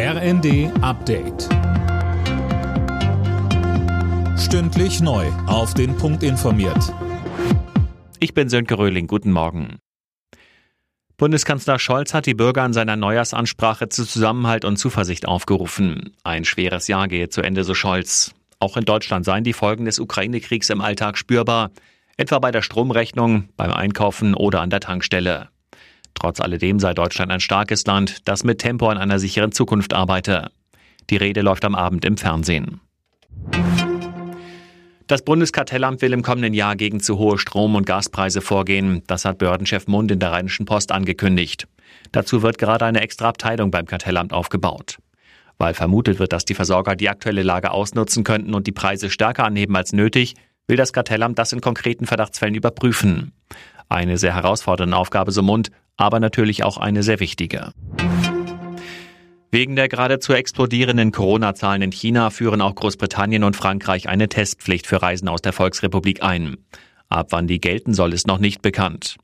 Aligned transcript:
RND 0.00 0.70
Update. 0.80 1.48
Stündlich 4.38 5.00
neu. 5.00 5.26
Auf 5.48 5.74
den 5.74 5.96
Punkt 5.96 6.22
informiert. 6.22 6.94
Ich 8.20 8.32
bin 8.32 8.48
Sönke 8.48 8.78
Röhling. 8.78 9.08
Guten 9.08 9.32
Morgen. 9.32 9.78
Bundeskanzler 11.16 11.80
Scholz 11.80 12.14
hat 12.14 12.26
die 12.26 12.34
Bürger 12.34 12.64
in 12.64 12.72
seiner 12.72 12.94
Neujahrsansprache 12.94 13.88
zu 13.88 14.06
Zusammenhalt 14.06 14.64
und 14.64 14.76
Zuversicht 14.76 15.26
aufgerufen. 15.26 16.14
Ein 16.22 16.44
schweres 16.44 16.86
Jahr 16.86 17.08
gehe 17.08 17.28
zu 17.28 17.42
Ende, 17.42 17.64
so 17.64 17.74
Scholz. 17.74 18.36
Auch 18.60 18.76
in 18.76 18.84
Deutschland 18.84 19.24
seien 19.24 19.42
die 19.42 19.52
Folgen 19.52 19.84
des 19.84 19.98
Ukraine-Kriegs 19.98 20.70
im 20.70 20.80
Alltag 20.80 21.18
spürbar, 21.18 21.72
etwa 22.16 22.38
bei 22.38 22.52
der 22.52 22.62
Stromrechnung, 22.62 23.48
beim 23.56 23.72
Einkaufen 23.72 24.36
oder 24.36 24.60
an 24.60 24.70
der 24.70 24.78
Tankstelle. 24.78 25.48
Trotz 26.18 26.40
alledem 26.40 26.80
sei 26.80 26.94
Deutschland 26.94 27.30
ein 27.30 27.40
starkes 27.40 27.86
Land, 27.86 28.28
das 28.28 28.42
mit 28.42 28.58
Tempo 28.58 28.88
an 28.88 28.98
einer 28.98 29.20
sicheren 29.20 29.52
Zukunft 29.52 29.92
arbeite. 29.92 30.50
Die 31.10 31.16
Rede 31.16 31.42
läuft 31.42 31.64
am 31.64 31.76
Abend 31.76 32.04
im 32.04 32.16
Fernsehen. 32.16 32.80
Das 35.06 35.22
Bundeskartellamt 35.22 36.02
will 36.02 36.12
im 36.12 36.22
kommenden 36.22 36.54
Jahr 36.54 36.76
gegen 36.76 37.00
zu 37.00 37.18
hohe 37.18 37.38
Strom- 37.38 37.76
und 37.76 37.86
Gaspreise 37.86 38.40
vorgehen. 38.40 39.02
Das 39.06 39.24
hat 39.24 39.38
Behördenchef 39.38 39.86
Mund 39.86 40.10
in 40.10 40.18
der 40.18 40.32
Rheinischen 40.32 40.66
Post 40.66 40.92
angekündigt. 40.92 41.68
Dazu 42.12 42.42
wird 42.42 42.58
gerade 42.58 42.84
eine 42.84 43.00
extra 43.00 43.28
Abteilung 43.28 43.70
beim 43.70 43.86
Kartellamt 43.86 44.32
aufgebaut. 44.32 44.98
Weil 45.56 45.72
vermutet 45.72 46.18
wird, 46.18 46.32
dass 46.32 46.44
die 46.44 46.54
Versorger 46.54 46.94
die 46.94 47.08
aktuelle 47.08 47.42
Lage 47.42 47.70
ausnutzen 47.70 48.22
könnten 48.24 48.54
und 48.54 48.66
die 48.66 48.72
Preise 48.72 49.08
stärker 49.08 49.44
anheben 49.44 49.76
als 49.76 49.92
nötig, 49.92 50.34
will 50.66 50.76
das 50.76 50.92
Kartellamt 50.92 51.38
das 51.38 51.52
in 51.52 51.60
konkreten 51.60 52.06
Verdachtsfällen 52.06 52.54
überprüfen. 52.54 53.32
Eine 53.88 54.18
sehr 54.18 54.34
herausfordernde 54.34 54.96
Aufgabe, 54.96 55.32
so 55.32 55.42
Mund, 55.42 55.70
aber 55.96 56.20
natürlich 56.20 56.64
auch 56.64 56.76
eine 56.76 57.02
sehr 57.02 57.20
wichtige. 57.20 57.72
Wegen 59.50 59.76
der 59.76 59.88
geradezu 59.88 60.34
explodierenden 60.34 61.10
Corona-Zahlen 61.10 61.80
in 61.80 61.90
China 61.90 62.28
führen 62.28 62.60
auch 62.60 62.74
Großbritannien 62.74 63.44
und 63.44 63.56
Frankreich 63.56 64.08
eine 64.08 64.28
Testpflicht 64.28 64.86
für 64.86 65.00
Reisen 65.00 65.26
aus 65.26 65.40
der 65.40 65.54
Volksrepublik 65.54 66.22
ein. 66.22 66.58
Ab 67.08 67.28
wann 67.30 67.46
die 67.46 67.58
gelten 67.58 67.94
soll, 67.94 68.12
ist 68.12 68.26
noch 68.26 68.38
nicht 68.38 68.60
bekannt. 68.60 69.16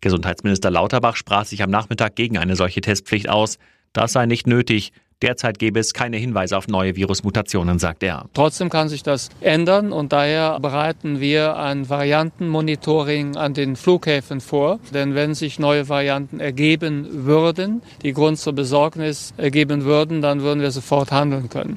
Gesundheitsminister 0.00 0.70
Lauterbach 0.70 1.16
sprach 1.16 1.44
sich 1.44 1.62
am 1.62 1.70
Nachmittag 1.70 2.16
gegen 2.16 2.38
eine 2.38 2.56
solche 2.56 2.80
Testpflicht 2.80 3.28
aus. 3.28 3.58
Das 3.92 4.12
sei 4.12 4.24
nicht 4.24 4.46
nötig, 4.46 4.92
Derzeit 5.22 5.58
gäbe 5.58 5.80
es 5.80 5.94
keine 5.94 6.18
Hinweise 6.18 6.58
auf 6.58 6.68
neue 6.68 6.94
Virusmutationen, 6.94 7.78
sagt 7.78 8.02
er. 8.02 8.26
Trotzdem 8.34 8.68
kann 8.68 8.90
sich 8.90 9.02
das 9.02 9.30
ändern 9.40 9.90
und 9.90 10.12
daher 10.12 10.60
bereiten 10.60 11.20
wir 11.20 11.56
ein 11.56 11.88
Variantenmonitoring 11.88 13.34
an 13.34 13.54
den 13.54 13.76
Flughäfen 13.76 14.42
vor. 14.42 14.78
Denn 14.92 15.14
wenn 15.14 15.32
sich 15.32 15.58
neue 15.58 15.88
Varianten 15.88 16.38
ergeben 16.38 17.24
würden, 17.24 17.80
die 18.02 18.12
Grund 18.12 18.38
zur 18.38 18.52
Besorgnis 18.52 19.32
ergeben 19.38 19.84
würden, 19.84 20.20
dann 20.20 20.42
würden 20.42 20.60
wir 20.60 20.70
sofort 20.70 21.12
handeln 21.12 21.48
können. 21.48 21.76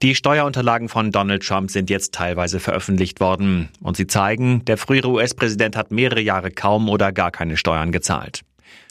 Die 0.00 0.14
Steuerunterlagen 0.14 0.88
von 0.88 1.12
Donald 1.12 1.46
Trump 1.46 1.70
sind 1.70 1.90
jetzt 1.90 2.14
teilweise 2.14 2.58
veröffentlicht 2.58 3.20
worden 3.20 3.68
und 3.82 3.98
sie 3.98 4.06
zeigen, 4.06 4.64
der 4.64 4.78
frühere 4.78 5.10
US-Präsident 5.10 5.76
hat 5.76 5.90
mehrere 5.90 6.22
Jahre 6.22 6.50
kaum 6.50 6.88
oder 6.88 7.12
gar 7.12 7.30
keine 7.30 7.58
Steuern 7.58 7.92
gezahlt. 7.92 8.40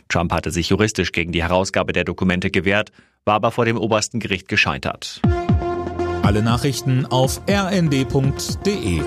Trump 0.09 0.33
hatte 0.33 0.51
sich 0.51 0.69
juristisch 0.69 1.11
gegen 1.11 1.31
die 1.31 1.43
Herausgabe 1.43 1.93
der 1.93 2.03
Dokumente 2.03 2.49
gewehrt, 2.51 2.91
war 3.25 3.35
aber 3.35 3.51
vor 3.51 3.65
dem 3.65 3.77
obersten 3.77 4.19
Gericht 4.19 4.47
gescheitert. 4.47 5.21
Alle 6.23 6.41
Nachrichten 6.41 7.05
auf 7.05 7.41
rnd.de 7.49 9.01